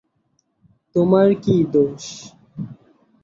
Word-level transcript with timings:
তোমার 0.95 1.27
কি 1.43 1.55
দোষ? 1.73 2.03